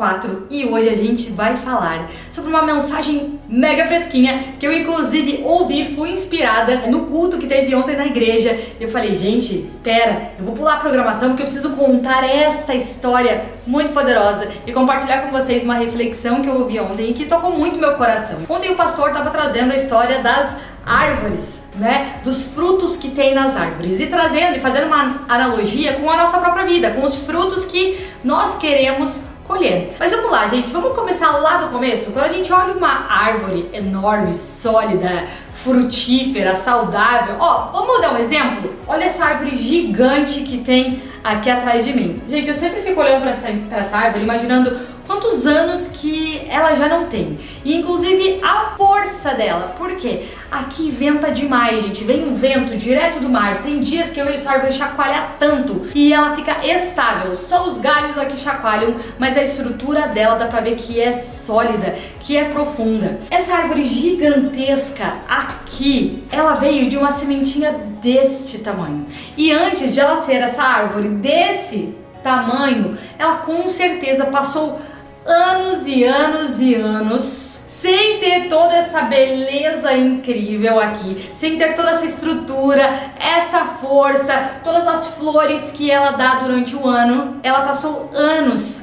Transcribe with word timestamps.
4 0.00 0.46
e 0.48 0.64
hoje 0.64 0.88
a 0.88 0.96
gente 0.96 1.30
vai 1.30 1.58
falar 1.58 2.08
sobre 2.30 2.48
uma 2.48 2.62
mensagem 2.62 3.38
mega 3.46 3.84
fresquinha 3.84 4.54
que 4.58 4.66
eu 4.66 4.72
inclusive 4.72 5.42
ouvi, 5.44 5.94
fui 5.94 6.10
inspirada 6.10 6.86
no 6.86 7.04
culto 7.04 7.36
que 7.36 7.46
teve 7.46 7.74
ontem 7.74 7.98
na 7.98 8.06
igreja. 8.06 8.58
Eu 8.80 8.88
falei, 8.88 9.14
gente, 9.14 9.70
pera, 9.82 10.32
eu 10.38 10.44
vou 10.46 10.54
pular 10.54 10.76
a 10.76 10.78
programação 10.78 11.28
porque 11.28 11.42
eu 11.42 11.46
preciso 11.46 11.76
contar 11.76 12.24
esta 12.24 12.74
história 12.74 13.44
muito 13.66 13.92
poderosa 13.92 14.48
e 14.66 14.72
compartilhar 14.72 15.26
com 15.26 15.38
vocês 15.38 15.64
uma 15.64 15.74
reflexão 15.74 16.40
que 16.40 16.48
eu 16.48 16.54
ouvi 16.54 16.80
ontem 16.80 17.10
e 17.10 17.12
que 17.12 17.26
tocou 17.26 17.52
muito 17.52 17.78
meu 17.78 17.92
coração. 17.96 18.38
Ontem 18.48 18.72
o 18.72 18.76
pastor 18.76 19.08
estava 19.08 19.28
trazendo 19.28 19.72
a 19.72 19.76
história 19.76 20.20
das 20.20 20.56
árvores, 20.86 21.60
né? 21.76 22.20
Dos 22.24 22.54
frutos 22.54 22.96
que 22.96 23.10
tem 23.10 23.34
nas 23.34 23.54
árvores 23.54 24.00
e 24.00 24.06
trazendo 24.06 24.56
e 24.56 24.60
fazendo 24.60 24.86
uma 24.86 25.26
analogia 25.28 25.92
com 26.00 26.08
a 26.08 26.16
nossa 26.16 26.38
própria 26.38 26.64
vida, 26.64 26.90
com 26.92 27.04
os 27.04 27.16
frutos 27.16 27.66
que 27.66 27.98
nós 28.24 28.56
queremos 28.56 29.22
colher. 29.50 29.96
Mas 29.98 30.12
vamos 30.12 30.30
lá, 30.30 30.46
gente, 30.46 30.72
vamos 30.72 30.92
começar 30.92 31.30
lá 31.38 31.56
do 31.58 31.72
começo. 31.72 32.12
Quando 32.12 32.26
a 32.26 32.28
gente 32.28 32.52
olha 32.52 32.72
uma 32.72 33.10
árvore 33.10 33.68
enorme, 33.72 34.32
sólida, 34.32 35.26
frutífera, 35.52 36.54
saudável, 36.54 37.34
ó, 37.40 37.72
vamos 37.72 38.00
dar 38.00 38.14
um 38.14 38.18
exemplo? 38.18 38.72
Olha 38.86 39.04
essa 39.04 39.24
árvore 39.24 39.56
gigante 39.56 40.42
que 40.42 40.58
tem 40.58 41.02
aqui 41.24 41.50
atrás 41.50 41.84
de 41.84 41.92
mim. 41.92 42.22
Gente, 42.28 42.48
eu 42.48 42.54
sempre 42.54 42.80
fico 42.80 43.00
olhando 43.00 43.22
para 43.22 43.32
essa, 43.32 43.48
essa 43.72 43.96
árvore, 43.96 44.22
imaginando 44.22 44.78
quantos 45.04 45.44
anos 45.44 45.88
que 45.88 46.46
ela 46.48 46.76
já 46.76 46.88
não 46.88 47.06
tem. 47.06 47.36
E 47.64 47.74
inclusive 47.74 48.38
a 48.44 48.76
força 48.78 49.34
dela. 49.34 49.74
Por 49.76 49.96
quê? 49.96 50.28
Aqui 50.50 50.90
venta 50.90 51.30
demais, 51.30 51.82
gente. 51.82 52.02
Vem 52.02 52.28
um 52.28 52.34
vento 52.34 52.76
direto 52.76 53.20
do 53.20 53.28
mar. 53.28 53.62
Tem 53.62 53.80
dias 53.82 54.10
que 54.10 54.20
eu 54.20 54.26
vejo 54.26 54.38
essa 54.38 54.50
árvore 54.50 54.72
chacoalhar 54.72 55.36
tanto 55.38 55.86
e 55.94 56.12
ela 56.12 56.34
fica 56.34 56.66
estável. 56.66 57.36
Só 57.36 57.68
os 57.68 57.78
galhos 57.78 58.18
aqui 58.18 58.36
chacoalham, 58.36 58.96
mas 59.18 59.36
a 59.36 59.42
estrutura 59.42 60.08
dela 60.08 60.36
dá 60.36 60.46
pra 60.46 60.60
ver 60.60 60.74
que 60.74 61.00
é 61.00 61.12
sólida, 61.12 61.96
que 62.18 62.36
é 62.36 62.44
profunda. 62.46 63.20
Essa 63.30 63.54
árvore 63.54 63.84
gigantesca 63.84 65.14
aqui, 65.28 66.24
ela 66.32 66.54
veio 66.54 66.90
de 66.90 66.96
uma 66.96 67.12
sementinha 67.12 67.72
deste 68.02 68.58
tamanho. 68.58 69.06
E 69.36 69.52
antes 69.52 69.94
de 69.94 70.00
ela 70.00 70.16
ser 70.16 70.36
essa 70.36 70.64
árvore 70.64 71.08
desse 71.08 71.94
tamanho, 72.24 72.98
ela 73.16 73.36
com 73.36 73.68
certeza 73.70 74.24
passou 74.26 74.80
anos 75.24 75.86
e 75.86 76.02
anos 76.02 76.60
e 76.60 76.74
anos 76.74 77.49
sem 77.80 78.18
ter 78.18 78.48
toda 78.50 78.74
essa 78.74 79.00
beleza 79.00 79.90
incrível 79.94 80.78
aqui, 80.78 81.30
sem 81.32 81.56
ter 81.56 81.74
toda 81.74 81.92
essa 81.92 82.04
estrutura, 82.04 82.82
essa 83.18 83.64
força, 83.64 84.60
todas 84.62 84.86
as 84.86 85.14
flores 85.14 85.72
que 85.72 85.90
ela 85.90 86.10
dá 86.10 86.34
durante 86.34 86.76
o 86.76 86.86
ano, 86.86 87.40
ela 87.42 87.62
passou 87.62 88.10
anos 88.12 88.82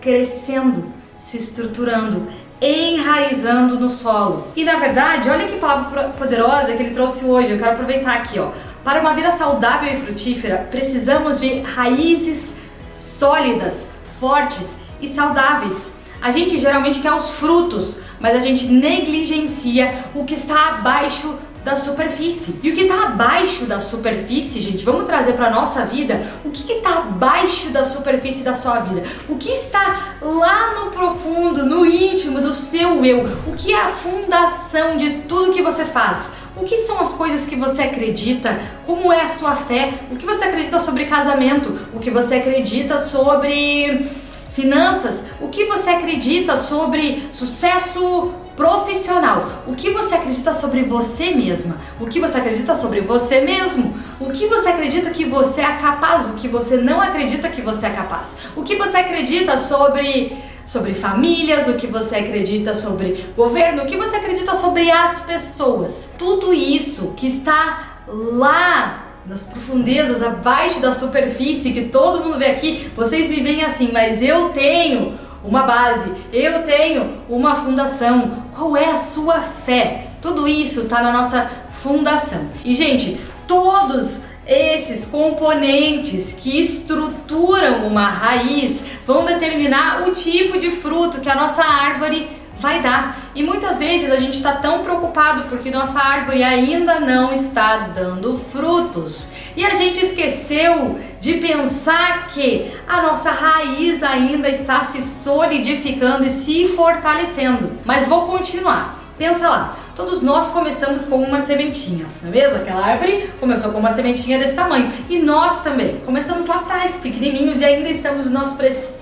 crescendo, 0.00 0.92
se 1.18 1.36
estruturando, 1.36 2.28
enraizando 2.60 3.80
no 3.80 3.88
solo. 3.88 4.46
E 4.54 4.62
na 4.62 4.76
verdade, 4.76 5.28
olha 5.28 5.48
que 5.48 5.58
palavra 5.58 6.10
poderosa 6.10 6.72
que 6.74 6.84
ele 6.84 6.94
trouxe 6.94 7.24
hoje. 7.24 7.50
Eu 7.50 7.58
quero 7.58 7.72
aproveitar 7.72 8.14
aqui, 8.14 8.38
ó. 8.38 8.50
Para 8.84 9.00
uma 9.00 9.12
vida 9.12 9.32
saudável 9.32 9.92
e 9.92 9.96
frutífera, 9.96 10.68
precisamos 10.70 11.40
de 11.40 11.62
raízes 11.62 12.54
sólidas, 12.88 13.88
fortes 14.20 14.78
e 15.00 15.08
saudáveis. 15.08 15.90
A 16.22 16.30
gente 16.30 16.58
geralmente 16.58 17.00
quer 17.00 17.12
os 17.12 17.30
frutos, 17.30 18.05
mas 18.20 18.36
a 18.36 18.40
gente 18.40 18.66
negligencia 18.66 19.94
o 20.14 20.24
que 20.24 20.34
está 20.34 20.68
abaixo 20.70 21.34
da 21.66 21.76
superfície. 21.76 22.54
E 22.62 22.70
o 22.70 22.74
que 22.76 22.82
está 22.82 23.06
abaixo 23.06 23.64
da 23.64 23.80
superfície, 23.80 24.60
gente, 24.60 24.84
vamos 24.84 25.04
trazer 25.04 25.32
para 25.32 25.50
nossa 25.50 25.84
vida 25.84 26.24
o 26.44 26.50
que 26.50 26.72
está 26.72 26.98
abaixo 26.98 27.70
da 27.70 27.84
superfície 27.84 28.44
da 28.44 28.54
sua 28.54 28.78
vida, 28.78 29.02
o 29.28 29.34
que 29.34 29.50
está 29.50 30.14
lá 30.22 30.74
no 30.76 30.92
profundo, 30.92 31.66
no 31.66 31.84
íntimo 31.84 32.40
do 32.40 32.54
seu 32.54 33.04
eu, 33.04 33.24
o 33.48 33.54
que 33.56 33.72
é 33.72 33.80
a 33.82 33.88
fundação 33.88 34.96
de 34.96 35.22
tudo 35.22 35.52
que 35.52 35.60
você 35.60 35.84
faz. 35.84 36.30
O 36.56 36.64
que 36.64 36.76
são 36.76 37.00
as 37.00 37.12
coisas 37.12 37.44
que 37.44 37.56
você 37.56 37.82
acredita? 37.82 38.58
Como 38.86 39.12
é 39.12 39.22
a 39.22 39.28
sua 39.28 39.56
fé? 39.56 39.92
O 40.10 40.16
que 40.16 40.24
você 40.24 40.44
acredita 40.44 40.78
sobre 40.78 41.04
casamento? 41.04 41.76
O 41.92 41.98
que 41.98 42.10
você 42.10 42.36
acredita 42.36 42.96
sobre 42.96 44.08
finanças, 44.56 45.22
o 45.38 45.48
que 45.48 45.66
você 45.66 45.90
acredita 45.90 46.56
sobre 46.56 47.28
sucesso 47.30 48.32
profissional, 48.56 49.62
o 49.66 49.74
que 49.74 49.90
você 49.90 50.14
acredita 50.14 50.50
sobre 50.54 50.82
você 50.82 51.32
mesma, 51.32 51.76
o 52.00 52.06
que 52.06 52.18
você 52.18 52.38
acredita 52.38 52.74
sobre 52.74 53.02
você 53.02 53.42
mesmo, 53.42 53.94
o 54.18 54.32
que 54.32 54.46
você 54.46 54.70
acredita 54.70 55.10
que 55.10 55.26
você 55.26 55.60
é 55.60 55.72
capaz, 55.74 56.26
o 56.28 56.32
que 56.32 56.48
você 56.48 56.78
não 56.78 57.02
acredita 57.02 57.50
que 57.50 57.60
você 57.60 57.84
é 57.84 57.90
capaz, 57.90 58.34
o 58.56 58.62
que 58.62 58.76
você 58.76 58.96
acredita 58.96 59.58
sobre 59.58 60.34
sobre 60.64 60.94
famílias, 60.94 61.68
o 61.68 61.74
que 61.74 61.86
você 61.86 62.16
acredita 62.16 62.74
sobre 62.74 63.24
governo, 63.36 63.84
o 63.84 63.86
que 63.86 63.96
você 63.96 64.16
acredita 64.16 64.52
sobre 64.56 64.90
as 64.90 65.20
pessoas. 65.20 66.08
Tudo 66.18 66.52
isso 66.52 67.12
que 67.16 67.28
está 67.28 67.98
lá 68.08 69.05
nas 69.28 69.44
profundezas, 69.44 70.22
abaixo 70.22 70.80
da 70.80 70.92
superfície 70.92 71.72
que 71.72 71.86
todo 71.86 72.22
mundo 72.22 72.38
vê 72.38 72.46
aqui, 72.46 72.90
vocês 72.94 73.28
me 73.28 73.40
veem 73.40 73.64
assim, 73.64 73.90
mas 73.92 74.22
eu 74.22 74.50
tenho 74.50 75.18
uma 75.42 75.62
base, 75.62 76.10
eu 76.32 76.62
tenho 76.62 77.18
uma 77.28 77.54
fundação. 77.54 78.44
Qual 78.54 78.76
é 78.76 78.90
a 78.90 78.96
sua 78.96 79.40
fé? 79.40 80.06
Tudo 80.22 80.46
isso 80.46 80.82
está 80.82 81.02
na 81.02 81.12
nossa 81.12 81.50
fundação. 81.72 82.48
E, 82.64 82.74
gente, 82.74 83.20
todos 83.46 84.20
esses 84.46 85.04
componentes 85.04 86.32
que 86.32 86.60
estruturam 86.60 87.86
uma 87.86 88.08
raiz 88.08 88.82
vão 89.04 89.24
determinar 89.24 90.06
o 90.06 90.12
tipo 90.12 90.58
de 90.58 90.70
fruto 90.70 91.20
que 91.20 91.28
a 91.28 91.34
nossa 91.34 91.64
árvore 91.64 92.28
vai 92.60 92.80
dar. 92.80 93.16
E 93.34 93.42
muitas 93.42 93.78
vezes 93.78 94.10
a 94.10 94.16
gente 94.16 94.34
está 94.34 94.52
tão 94.52 94.82
preocupado 94.82 95.44
porque 95.48 95.70
nossa 95.70 95.98
árvore 95.98 96.42
ainda 96.42 97.00
não 97.00 97.32
está 97.32 97.88
dando 97.94 98.38
frutos. 98.50 99.32
E 99.56 99.64
a 99.64 99.74
gente 99.74 100.00
esqueceu 100.00 100.98
de 101.20 101.34
pensar 101.34 102.28
que 102.28 102.72
a 102.86 103.02
nossa 103.02 103.30
raiz 103.30 104.02
ainda 104.02 104.48
está 104.48 104.82
se 104.84 105.02
solidificando 105.02 106.24
e 106.24 106.30
se 106.30 106.66
fortalecendo. 106.66 107.70
Mas 107.84 108.06
vou 108.06 108.26
continuar. 108.26 109.06
Pensa 109.18 109.48
lá, 109.48 109.76
todos 109.96 110.20
nós 110.20 110.48
começamos 110.48 111.06
com 111.06 111.16
uma 111.16 111.40
sementinha, 111.40 112.04
não 112.22 112.28
é 112.28 112.32
mesmo? 112.32 112.56
Aquela 112.58 112.84
árvore 112.84 113.30
começou 113.40 113.72
com 113.72 113.78
uma 113.78 113.90
sementinha 113.90 114.38
desse 114.38 114.54
tamanho. 114.54 114.92
E 115.08 115.18
nós 115.18 115.62
também 115.62 115.96
começamos 116.04 116.44
lá 116.44 116.56
atrás, 116.56 116.96
pequenininhos, 116.96 117.62
e 117.62 117.64
ainda 117.64 117.88
estamos 117.88 118.26
no 118.26 118.32
nosso, 118.32 118.58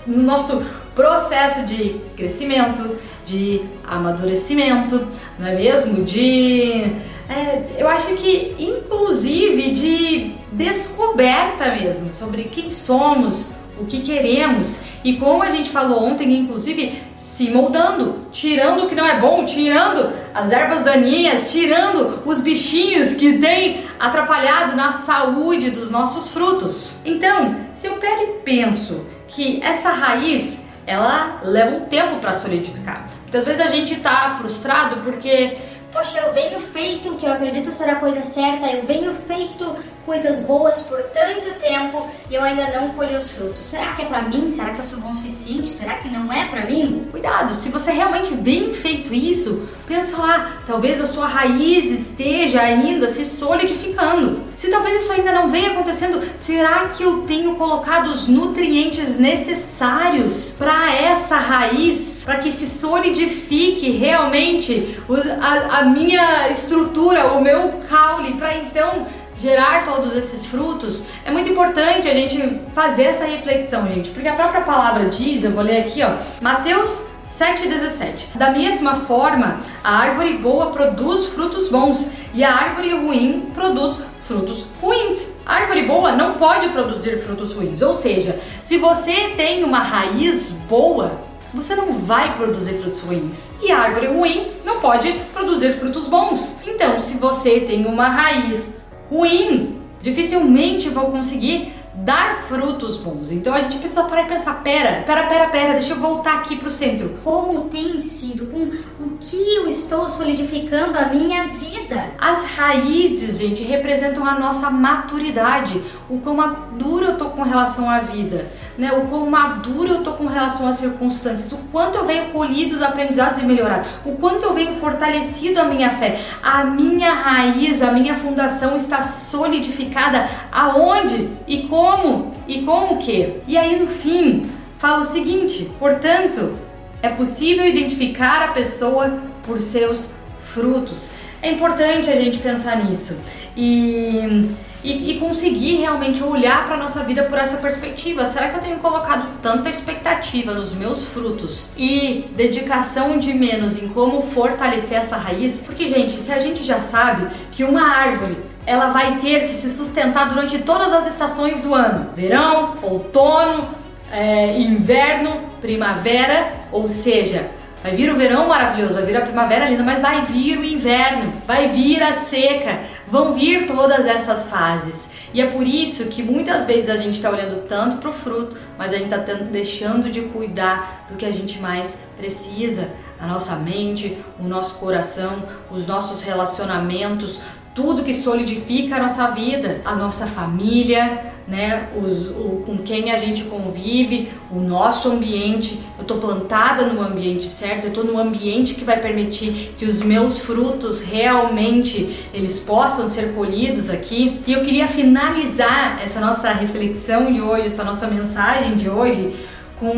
no 0.06 0.22
nosso 0.22 0.65
processo 0.94 1.62
de 1.62 2.00
crescimento, 2.16 2.97
de 3.25 3.62
amadurecimento, 3.87 5.07
não 5.39 5.47
é 5.47 5.55
mesmo? 5.55 6.05
De. 6.05 6.93
É, 7.29 7.65
eu 7.79 7.89
acho 7.89 8.15
que, 8.17 8.55
inclusive, 8.59 9.73
de 9.73 10.35
descoberta 10.53 11.75
mesmo 11.75 12.11
sobre 12.11 12.45
quem 12.45 12.71
somos, 12.71 13.51
o 13.81 13.84
que 13.87 14.01
queremos 14.01 14.81
e 15.03 15.15
como 15.15 15.43
a 15.43 15.49
gente 15.49 15.71
falou 15.71 16.05
ontem, 16.05 16.33
inclusive 16.33 16.97
se 17.17 17.51
moldando, 17.51 18.27
tirando 18.31 18.84
o 18.84 18.89
que 18.89 18.95
não 18.95 19.07
é 19.07 19.19
bom, 19.19 19.45
tirando 19.45 20.13
as 20.33 20.53
ervas 20.53 20.84
daninhas, 20.84 21.51
tirando 21.51 22.23
os 22.25 22.41
bichinhos 22.41 23.15
que 23.15 23.39
têm 23.39 23.84
atrapalhado 23.99 24.77
na 24.77 24.91
saúde 24.91 25.71
dos 25.71 25.91
nossos 25.91 26.31
frutos. 26.31 26.97
Então, 27.05 27.57
se 27.75 27.87
eu 27.87 27.95
pego 27.95 28.23
e 28.23 28.27
penso 28.45 29.01
que 29.29 29.61
essa 29.63 29.91
raiz 29.91 30.59
ela 30.87 31.41
leva 31.43 31.77
um 31.77 31.81
tempo 31.87 32.17
para 32.17 32.33
solidificar. 32.33 33.09
Muitas 33.22 33.45
vezes 33.45 33.61
a 33.61 33.69
gente 33.69 33.95
está 33.95 34.31
frustrado 34.31 35.00
porque 35.03 35.56
poxa, 35.94 36.19
eu 36.19 36.32
venho 36.34 36.59
feito 36.59 37.15
que 37.15 37.25
eu 37.25 37.32
acredito 37.32 37.71
ser 37.71 37.88
a 37.88 37.94
coisa 37.94 38.22
certa, 38.25 38.66
eu 38.66 38.84
venho 38.84 39.15
feito 39.15 39.77
coisas 40.05 40.41
boas 40.41 40.81
por 40.82 41.00
tanto 41.05 41.59
tempo 41.60 42.10
e 42.28 42.34
eu 42.34 42.42
ainda 42.42 42.66
não 42.78 42.91
colhi 42.91 43.15
os 43.15 43.30
frutos. 43.30 43.65
Será 43.65 43.92
que 43.95 44.03
é 44.03 44.04
para 44.04 44.22
mim? 44.22 44.51
Será 44.51 44.71
que 44.71 44.80
eu 44.80 44.84
sou 44.84 44.98
bom 44.98 45.13
o 45.13 45.15
suficiente? 45.15 45.69
Será 45.69 45.95
que 45.95 46.09
não 46.09 46.30
é 46.33 46.45
para 46.47 46.66
mim? 46.66 47.07
Cuidado, 47.10 47.54
se 47.54 47.71
você 47.71 47.92
realmente 47.92 48.34
vem 48.34 48.74
feito 48.74 49.15
isso, 49.15 49.69
pensa 49.86 50.16
lá, 50.19 50.59
talvez 50.66 51.01
a 51.01 51.07
sua 51.07 51.27
raiz 51.27 51.91
esteja 51.91 52.60
ainda 52.60 53.09
se 53.09 53.24
solidificando. 53.24 54.42
Se 54.57 54.69
talvez 54.69 55.03
isso 55.03 55.13
ainda 55.13 55.33
não 55.33 55.48
venha 55.48 55.71
acontecendo, 55.71 56.21
será 56.39 56.89
que 56.89 57.03
eu 57.03 57.22
tenho 57.22 57.54
colocado 57.57 58.09
os 58.09 58.27
nutrientes 58.27 59.16
necessários 59.16 60.54
para 60.59 60.95
essa 60.95 61.36
raiz, 61.36 62.14
para 62.24 62.36
que 62.36 62.50
se 62.50 62.66
solidifique 62.66 63.91
realmente 63.91 64.98
a, 65.41 65.78
a 65.78 65.82
minha 65.84 66.48
estrutura, 66.48 67.32
o 67.34 67.42
meu 67.42 67.80
caule, 67.88 68.34
para 68.34 68.56
então 68.56 69.06
gerar 69.38 69.84
todos 69.84 70.16
esses 70.16 70.47
frutos, 70.47 71.04
é 71.24 71.30
muito 71.30 71.50
importante 71.50 72.09
a 72.09 72.15
gente 72.15 72.60
fazer 72.74 73.04
essa 73.04 73.26
reflexão, 73.26 73.86
gente, 73.88 74.10
porque 74.10 74.28
a 74.28 74.34
própria 74.34 74.62
palavra 74.62 75.06
diz, 75.10 75.44
eu 75.44 75.50
vou 75.50 75.62
ler 75.62 75.80
aqui, 75.80 76.03
ó, 76.03 76.12
Mateus 76.41 77.03
7,17. 77.38 78.36
Da 78.36 78.50
mesma 78.50 78.97
forma, 78.97 79.60
a 79.82 79.98
árvore 79.98 80.38
boa 80.38 80.71
produz 80.71 81.26
frutos 81.26 81.68
bons 81.68 82.09
e 82.32 82.44
a 82.44 82.54
árvore 82.54 82.92
ruim 82.94 83.50
produz 83.53 83.98
frutos 84.21 84.66
ruins. 84.80 85.30
A 85.44 85.56
árvore 85.56 85.82
boa 85.82 86.12
não 86.12 86.34
pode 86.34 86.68
produzir 86.68 87.18
frutos 87.18 87.53
ruins, 87.53 87.82
ou 87.82 87.92
seja, 87.92 88.41
se 88.62 88.78
você 88.78 89.30
tem 89.36 89.65
uma 89.65 89.80
raiz 89.80 90.53
boa, 90.68 91.23
você 91.54 91.74
não 91.74 91.92
vai 91.92 92.34
produzir 92.34 92.74
frutos 92.74 93.01
ruins. 93.01 93.51
E 93.62 93.71
a 93.71 93.78
árvore 93.78 94.09
ruim 94.09 94.48
não 94.65 94.80
pode 94.80 95.12
produzir 95.33 95.72
frutos 95.72 96.06
bons. 96.06 96.56
Então, 96.66 97.01
se 97.01 97.16
você 97.16 97.60
tem 97.60 97.86
uma 97.86 98.09
raiz 98.09 98.74
ruim, 99.09 99.78
dificilmente 100.03 100.89
vão 100.89 101.10
conseguir 101.10 101.72
dar 101.95 102.36
frutos 102.48 102.97
bons. 102.97 103.30
Então 103.30 103.54
a 103.54 103.60
gente 103.60 103.78
precisa 103.78 104.03
parar 104.03 104.24
e 104.24 104.28
pensar, 104.28 104.62
pera, 104.65 105.03
pera, 105.06 105.27
pera, 105.28 105.47
pera, 105.48 105.72
deixa 105.74 105.92
eu 105.92 106.01
voltar 106.01 106.34
aqui 106.34 106.56
pro 106.56 106.71
centro. 106.71 107.09
Como 107.22 107.68
tem 107.68 108.03
sido, 108.03 108.47
com 108.47 109.04
o 109.04 109.16
que 109.21 109.54
eu 109.54 109.68
estou 109.68 110.09
solidificando 110.09 110.98
a 110.98 111.07
minha 111.07 111.47
vida? 111.48 112.10
As 112.18 112.45
raízes, 112.45 113.39
gente, 113.39 113.62
representam 113.62 114.27
a 114.27 114.39
nossa 114.39 114.71
maturidade, 114.71 115.80
o 116.10 116.18
quão 116.18 116.36
maduro 116.36 117.04
eu 117.04 117.16
tô 117.16 117.27
com 117.27 117.42
relação 117.42 117.89
à 117.89 118.00
vida 118.00 118.50
né, 118.76 118.92
o 118.92 119.06
quão 119.06 119.30
maduro 119.30 119.94
eu 119.94 120.03
tô 120.03 120.12
com 120.12 120.26
relação 120.26 120.66
às 120.66 120.78
circunstâncias, 120.78 121.53
o 121.53 121.59
quanto 121.71 121.98
eu 121.98 122.04
venho 122.04 122.30
colhido 122.30 122.74
os 122.74 122.82
aprendizados 122.82 123.41
e 123.41 123.44
melhorado, 123.44 123.86
o 124.04 124.12
quanto 124.16 124.44
eu 124.44 124.53
venho 124.53 124.74
fortalecido 124.76 125.60
a 125.60 125.65
minha 125.65 125.91
fé, 125.91 126.21
a 126.42 126.65
minha 126.65 127.12
raiz, 127.12 127.82
a 127.82 127.92
minha 127.92 128.16
fundação 128.16 128.74
está 128.76 129.00
solidificada 129.00 130.28
aonde 130.50 131.30
e 131.47 131.62
como 131.68 132.34
e 132.48 132.62
com 132.62 132.94
o 132.94 132.98
que. 132.98 133.41
E 133.47 133.56
aí 133.56 133.78
no 133.78 133.86
fim 133.86 134.50
fala 134.78 135.00
o 135.00 135.04
seguinte: 135.04 135.71
portanto, 135.78 136.59
é 137.03 137.09
possível 137.09 137.65
identificar 137.66 138.42
a 138.42 138.48
pessoa 138.48 139.18
por 139.44 139.60
seus 139.60 140.10
frutos. 140.38 141.10
É 141.42 141.53
importante 141.53 142.10
a 142.10 142.16
gente 142.16 142.38
pensar 142.38 142.84
nisso. 142.84 143.16
E 143.56 144.50
e, 144.84 145.13
e 145.13 145.19
conseguir 145.19 145.77
realmente 145.77 146.22
olhar 146.22 146.66
para 146.66 146.77
nossa 146.77 147.03
vida 147.03 147.22
por 147.25 147.39
essa 147.39 147.57
perspectiva. 147.57 148.27
Será 148.27 148.51
que 148.51 148.57
eu 148.57 148.60
tenho 148.60 148.77
colocado 148.77 149.27
tanta 149.42 149.71
expectativa 149.71 150.53
nos 150.53 150.75
meus 150.75 151.07
frutos 151.07 151.71
e 151.77 152.27
dedicação 152.36 153.19
de 153.19 153.33
menos 153.33 153.83
em 153.83 153.89
como 153.89 154.22
fortalecer 154.22 154.98
essa 154.98 155.16
raiz? 155.16 155.59
Porque, 155.65 155.89
gente, 155.89 156.13
se 156.13 156.31
a 156.31 156.39
gente 156.39 156.63
já 156.63 156.78
sabe 156.78 157.27
que 157.51 157.65
uma 157.65 157.83
árvore 157.83 158.36
ela 158.66 158.89
vai 158.89 159.16
ter 159.16 159.47
que 159.47 159.53
se 159.53 159.71
sustentar 159.71 160.28
durante 160.28 160.59
todas 160.59 160.92
as 160.92 161.07
estações 161.07 161.63
do 161.63 161.75
ano: 161.75 162.10
verão, 162.15 162.75
outono, 162.83 163.69
é, 164.13 164.59
inverno, 164.60 165.41
primavera, 165.60 166.53
ou 166.71 166.89
seja, 166.89 167.51
Vai 167.84 167.95
vir 167.95 168.10
o 168.10 168.16
verão 168.16 168.48
maravilhoso, 168.48 168.95
vai 168.95 169.04
vir 169.04 169.15
a 169.15 169.21
primavera 169.21 169.69
linda, 169.69 169.83
mas 169.83 170.01
vai 170.01 170.25
vir 170.25 170.59
o 170.59 170.65
inverno, 170.65 171.34
vai 171.47 171.69
vir 171.69 172.03
a 172.03 172.15
seca, 172.15 172.78
vão 173.09 173.33
vir 173.33 173.66
todas 173.66 174.06
essas 174.06 174.47
fases. 174.47 175.09
E 175.33 175.41
é 175.41 175.47
por 175.47 175.66
isso 175.66 176.06
que 176.06 176.22
muitas 176.22 176.65
vezes 176.65 176.91
a 176.91 176.97
gente 176.97 177.15
está 177.15 177.30
olhando 177.30 177.66
tanto 177.66 177.97
para 177.97 178.10
o 178.10 178.12
fruto, 178.12 178.56
mas 178.78 178.92
a 178.92 178.97
gente 178.97 179.15
está 179.15 179.34
deixando 179.34 180.10
de 180.10 180.22
cuidar 180.22 181.06
do 181.09 181.16
que 181.16 181.27
a 181.27 181.30
gente 181.30 181.59
mais 181.59 181.98
precisa. 182.16 182.89
A 183.21 183.27
nossa 183.27 183.56
mente, 183.56 184.18
o 184.39 184.45
nosso 184.45 184.74
coração, 184.74 185.42
os 185.71 185.86
nossos 185.86 186.22
relacionamentos, 186.22 187.41
tudo 187.74 188.04
que 188.04 188.15
solidifica 188.15 188.97
a 188.97 189.03
nossa 189.03 189.27
vida, 189.28 189.80
a 189.84 189.97
nossa 189.97 190.27
família, 190.27 191.33
né, 191.47 191.89
os, 191.97 192.28
o, 192.28 192.62
com 192.65 192.78
quem 192.78 193.10
a 193.10 193.18
gente 193.18 193.45
convive, 193.45 194.30
o 194.50 194.60
nosso 194.60 195.10
ambiente. 195.10 195.80
Estou 196.04 196.18
plantada 196.18 196.84
no 196.84 197.01
ambiente 197.01 197.45
certo, 197.45 197.84
eu 197.84 197.89
estou 197.89 198.04
no 198.04 198.18
ambiente 198.18 198.74
que 198.74 198.84
vai 198.84 199.01
permitir 199.01 199.74
que 199.78 199.86
os 199.86 200.03
meus 200.03 200.39
frutos 200.39 201.03
realmente 201.03 202.27
eles 202.34 202.59
possam 202.59 203.09
ser 203.09 203.33
colhidos 203.33 203.89
aqui. 203.89 204.39
E 204.47 204.53
eu 204.53 204.60
queria 204.60 204.86
finalizar 204.86 205.98
essa 206.03 206.21
nossa 206.21 206.51
reflexão 206.51 207.33
de 207.33 207.41
hoje, 207.41 207.66
essa 207.66 207.83
nossa 207.83 208.06
mensagem 208.06 208.77
de 208.77 208.89
hoje 208.89 209.34
com 209.80 209.91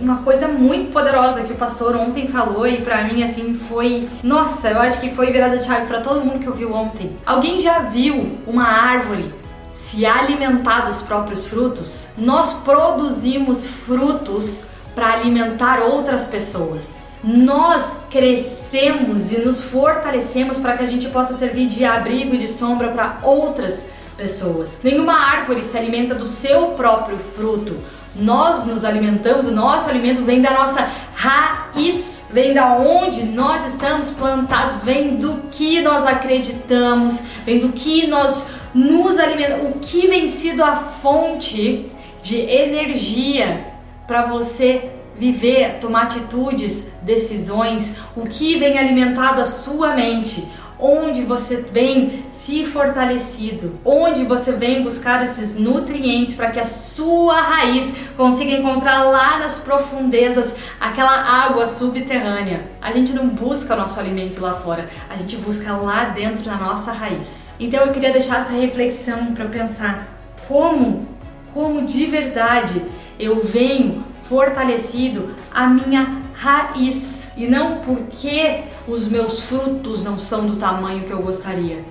uma 0.00 0.16
coisa 0.18 0.48
muito 0.48 0.92
poderosa 0.92 1.42
que 1.42 1.52
o 1.52 1.56
pastor 1.56 1.94
ontem 1.94 2.26
falou 2.26 2.66
e 2.66 2.82
para 2.82 3.04
mim 3.04 3.22
assim 3.22 3.54
foi, 3.54 4.08
nossa, 4.22 4.68
eu 4.68 4.80
acho 4.80 5.00
que 5.00 5.10
foi 5.10 5.30
virada 5.30 5.58
de 5.58 5.64
chave 5.64 5.86
para 5.86 6.00
todo 6.00 6.24
mundo 6.24 6.40
que 6.40 6.48
ouviu 6.48 6.74
ontem. 6.74 7.16
Alguém 7.24 7.60
já 7.60 7.78
viu 7.78 8.36
uma 8.48 8.64
árvore 8.64 9.32
se 9.72 10.04
alimentar 10.04 10.86
dos 10.86 11.02
próprios 11.02 11.46
frutos? 11.46 12.08
Nós 12.18 12.52
produzimos 12.52 13.64
frutos 13.64 14.64
para 14.94 15.12
alimentar 15.12 15.80
outras 15.80 16.26
pessoas. 16.26 17.18
Nós 17.22 17.96
crescemos 18.10 19.32
e 19.32 19.38
nos 19.38 19.62
fortalecemos 19.62 20.58
para 20.58 20.76
que 20.76 20.84
a 20.84 20.86
gente 20.86 21.08
possa 21.08 21.34
servir 21.36 21.68
de 21.68 21.84
abrigo 21.84 22.34
e 22.34 22.38
de 22.38 22.48
sombra 22.48 22.88
para 22.88 23.18
outras 23.22 23.86
pessoas. 24.16 24.78
Nenhuma 24.82 25.14
árvore 25.14 25.62
se 25.62 25.76
alimenta 25.76 26.14
do 26.14 26.26
seu 26.26 26.68
próprio 26.68 27.18
fruto 27.18 27.80
nós 28.14 28.66
nos 28.66 28.84
alimentamos, 28.84 29.46
o 29.46 29.50
nosso 29.50 29.88
alimento 29.88 30.22
vem 30.22 30.42
da 30.42 30.50
nossa 30.50 30.86
raiz, 31.14 32.22
vem 32.30 32.52
da 32.52 32.74
onde 32.74 33.22
nós 33.22 33.64
estamos 33.64 34.10
plantados, 34.10 34.82
vem 34.82 35.16
do 35.16 35.34
que 35.50 35.80
nós 35.80 36.04
acreditamos, 36.06 37.22
vem 37.44 37.58
do 37.58 37.70
que 37.70 38.06
nós 38.06 38.46
nos 38.74 39.18
alimentamos, 39.18 39.76
o 39.76 39.78
que 39.78 40.06
vem 40.06 40.28
sido 40.28 40.62
a 40.62 40.76
fonte 40.76 41.90
de 42.22 42.36
energia 42.38 43.71
para 44.12 44.26
você 44.26 44.90
viver, 45.16 45.78
tomar 45.80 46.02
atitudes, 46.02 46.86
decisões, 47.00 47.96
o 48.14 48.26
que 48.26 48.58
vem 48.58 48.78
alimentado 48.78 49.40
a 49.40 49.46
sua 49.46 49.94
mente, 49.94 50.46
onde 50.78 51.22
você 51.22 51.56
vem 51.56 52.22
se 52.30 52.62
fortalecido, 52.66 53.72
onde 53.82 54.26
você 54.26 54.52
vem 54.52 54.82
buscar 54.82 55.22
esses 55.22 55.56
nutrientes 55.56 56.34
para 56.34 56.50
que 56.50 56.60
a 56.60 56.66
sua 56.66 57.40
raiz 57.40 57.90
consiga 58.14 58.52
encontrar 58.52 59.02
lá 59.04 59.38
nas 59.38 59.56
profundezas 59.56 60.52
aquela 60.78 61.46
água 61.46 61.66
subterrânea. 61.66 62.64
A 62.82 62.92
gente 62.92 63.14
não 63.14 63.28
busca 63.28 63.72
o 63.72 63.78
nosso 63.78 63.98
alimento 63.98 64.42
lá 64.42 64.52
fora, 64.52 64.90
a 65.08 65.16
gente 65.16 65.38
busca 65.38 65.72
lá 65.74 66.04
dentro 66.10 66.44
na 66.44 66.58
nossa 66.58 66.92
raiz. 66.92 67.54
Então 67.58 67.80
eu 67.86 67.94
queria 67.94 68.12
deixar 68.12 68.40
essa 68.40 68.52
reflexão 68.52 69.34
para 69.34 69.46
pensar 69.46 70.06
como, 70.46 71.08
como 71.54 71.80
de 71.80 72.04
verdade 72.04 72.82
eu 73.18 73.42
venho 73.42 74.04
fortalecido 74.28 75.34
a 75.52 75.66
minha 75.66 76.22
raiz 76.34 77.28
e 77.36 77.46
não 77.46 77.80
porque 77.80 78.64
os 78.86 79.08
meus 79.08 79.40
frutos 79.40 80.02
não 80.02 80.18
são 80.18 80.46
do 80.46 80.56
tamanho 80.56 81.04
que 81.04 81.12
eu 81.12 81.22
gostaria 81.22 81.82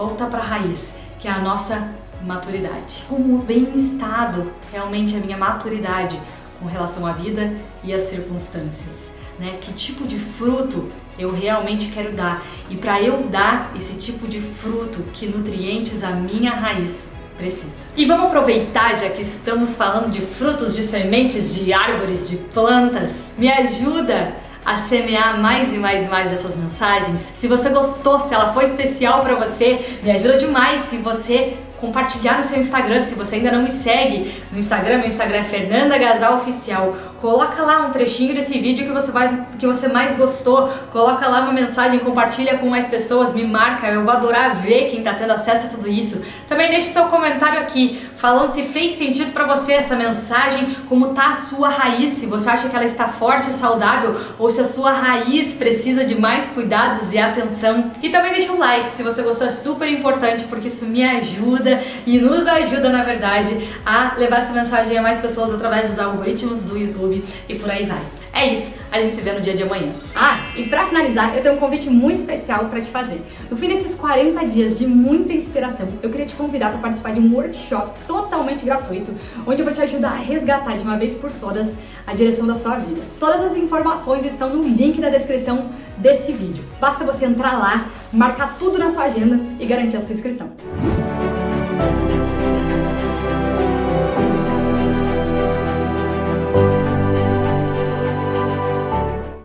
volta 0.00 0.24
para 0.24 0.38
a 0.38 0.46
raiz, 0.46 0.94
que 1.18 1.28
é 1.28 1.30
a 1.30 1.40
nossa 1.40 1.92
maturidade. 2.24 3.04
Como 3.06 3.36
bem 3.38 3.70
estado 3.76 4.50
realmente 4.72 5.14
a 5.14 5.18
minha 5.18 5.36
maturidade 5.36 6.18
com 6.58 6.64
relação 6.64 7.06
à 7.06 7.12
vida 7.12 7.52
e 7.84 7.92
às 7.92 8.04
circunstâncias, 8.04 9.10
né? 9.38 9.58
Que 9.60 9.74
tipo 9.74 10.06
de 10.06 10.18
fruto 10.18 10.90
eu 11.18 11.30
realmente 11.30 11.90
quero 11.90 12.14
dar? 12.14 12.42
E 12.70 12.76
para 12.76 13.02
eu 13.02 13.24
dar 13.24 13.72
esse 13.76 13.92
tipo 13.92 14.26
de 14.26 14.40
fruto, 14.40 15.02
que 15.12 15.26
nutrientes 15.26 16.02
a 16.02 16.12
minha 16.12 16.52
raiz 16.52 17.06
precisa. 17.40 17.72
E 17.96 18.04
vamos 18.04 18.26
aproveitar, 18.26 18.94
já 18.96 19.08
que 19.08 19.22
estamos 19.22 19.76
falando 19.76 20.10
de 20.10 20.20
frutos, 20.20 20.76
de 20.76 20.82
sementes, 20.82 21.54
de 21.54 21.72
árvores, 21.72 22.28
de 22.28 22.36
plantas, 22.36 23.32
me 23.36 23.50
ajuda 23.50 24.34
a 24.64 24.76
semear 24.76 25.40
mais 25.40 25.72
e 25.72 25.78
mais 25.78 26.04
e 26.04 26.08
mais 26.08 26.30
essas 26.30 26.54
mensagens. 26.54 27.32
Se 27.36 27.48
você 27.48 27.70
gostou, 27.70 28.20
se 28.20 28.34
ela 28.34 28.52
foi 28.52 28.64
especial 28.64 29.22
para 29.22 29.34
você, 29.34 29.98
me 30.02 30.10
ajuda 30.10 30.36
demais 30.36 30.82
se 30.82 30.98
você 30.98 31.56
compartilhar 31.80 32.36
no 32.36 32.44
seu 32.44 32.58
Instagram. 32.58 33.00
Se 33.00 33.14
você 33.14 33.36
ainda 33.36 33.50
não 33.50 33.62
me 33.62 33.70
segue 33.70 34.30
no 34.52 34.58
Instagram, 34.58 34.98
meu 34.98 35.08
Instagram 35.08 35.38
é 35.38 35.44
Fernanda 35.44 35.96
Gasal 35.96 36.36
Oficial. 36.36 36.94
Coloca 37.20 37.62
lá 37.62 37.86
um 37.86 37.90
trechinho 37.90 38.34
desse 38.34 38.58
vídeo 38.58 38.86
que 38.86 38.92
você 38.92 39.12
vai 39.12 39.46
que 39.58 39.66
você 39.66 39.88
mais 39.88 40.16
gostou. 40.16 40.68
Coloca 40.90 41.28
lá 41.28 41.42
uma 41.42 41.52
mensagem, 41.52 41.98
compartilha 41.98 42.56
com 42.56 42.66
mais 42.68 42.88
pessoas, 42.88 43.34
me 43.34 43.44
marca. 43.44 43.86
Eu 43.88 44.04
vou 44.04 44.10
adorar 44.10 44.56
ver 44.56 44.88
quem 44.88 45.00
está 45.00 45.12
tendo 45.12 45.32
acesso 45.32 45.66
a 45.66 45.70
tudo 45.70 45.86
isso. 45.86 46.22
Também 46.48 46.70
deixe 46.70 46.86
seu 46.86 47.04
comentário 47.04 47.60
aqui 47.60 48.08
falando 48.16 48.50
se 48.50 48.62
fez 48.62 48.94
sentido 48.94 49.32
para 49.32 49.44
você 49.44 49.72
essa 49.72 49.94
mensagem, 49.96 50.74
como 50.88 51.08
tá 51.08 51.32
a 51.32 51.34
sua 51.34 51.68
raiz, 51.68 52.10
se 52.10 52.26
você 52.26 52.48
acha 52.48 52.68
que 52.68 52.76
ela 52.76 52.84
está 52.84 53.08
forte 53.08 53.50
e 53.50 53.52
saudável 53.52 54.18
ou 54.38 54.50
se 54.50 54.60
a 54.60 54.64
sua 54.64 54.90
raiz 54.90 55.54
precisa 55.54 56.04
de 56.04 56.18
mais 56.18 56.48
cuidados 56.48 57.12
e 57.12 57.18
atenção. 57.18 57.90
E 58.02 58.08
também 58.08 58.32
deixa 58.32 58.50
um 58.50 58.58
like 58.58 58.88
se 58.88 59.02
você 59.02 59.22
gostou, 59.22 59.46
é 59.46 59.50
super 59.50 59.90
importante 59.90 60.44
porque 60.44 60.68
isso 60.68 60.86
me 60.86 61.04
ajuda 61.04 61.82
e 62.06 62.18
nos 62.18 62.46
ajuda, 62.46 62.88
na 62.88 63.02
verdade, 63.02 63.68
a 63.84 64.14
levar 64.16 64.38
essa 64.38 64.52
mensagem 64.52 64.96
a 64.96 65.02
mais 65.02 65.18
pessoas 65.18 65.52
através 65.52 65.90
dos 65.90 65.98
algoritmos 65.98 66.64
do 66.64 66.78
YouTube 66.78 67.09
YouTube 67.12 67.40
e 67.48 67.54
por 67.56 67.70
aí 67.70 67.86
vai. 67.86 68.00
É 68.32 68.46
isso, 68.46 68.72
a 68.92 69.00
gente 69.00 69.16
se 69.16 69.22
vê 69.22 69.32
no 69.32 69.40
dia 69.40 69.54
de 69.54 69.62
amanhã. 69.62 69.90
Ah, 70.14 70.38
e 70.56 70.68
para 70.68 70.86
finalizar, 70.86 71.36
eu 71.36 71.42
tenho 71.42 71.56
um 71.56 71.58
convite 71.58 71.90
muito 71.90 72.20
especial 72.20 72.66
para 72.66 72.80
te 72.80 72.90
fazer. 72.90 73.20
No 73.50 73.56
fim 73.56 73.68
desses 73.68 73.94
40 73.94 74.46
dias 74.46 74.78
de 74.78 74.86
muita 74.86 75.32
inspiração, 75.32 75.88
eu 76.02 76.10
queria 76.10 76.26
te 76.26 76.34
convidar 76.36 76.70
para 76.70 76.78
participar 76.78 77.12
de 77.12 77.20
um 77.20 77.34
workshop 77.34 77.98
totalmente 78.06 78.64
gratuito, 78.64 79.12
onde 79.46 79.60
eu 79.60 79.64
vou 79.64 79.74
te 79.74 79.80
ajudar 79.82 80.12
a 80.12 80.18
resgatar 80.18 80.76
de 80.76 80.84
uma 80.84 80.96
vez 80.96 81.14
por 81.14 81.30
todas 81.32 81.72
a 82.06 82.14
direção 82.14 82.46
da 82.46 82.54
sua 82.54 82.76
vida. 82.76 83.00
Todas 83.18 83.40
as 83.40 83.56
informações 83.56 84.24
estão 84.24 84.50
no 84.50 84.62
link 84.62 85.00
da 85.00 85.08
descrição 85.08 85.70
desse 85.96 86.32
vídeo. 86.32 86.64
Basta 86.80 87.04
você 87.04 87.26
entrar 87.26 87.58
lá, 87.58 87.86
marcar 88.12 88.56
tudo 88.58 88.78
na 88.78 88.90
sua 88.90 89.04
agenda 89.04 89.40
e 89.58 89.66
garantir 89.66 89.96
a 89.96 90.00
sua 90.00 90.14
inscrição. 90.14 90.50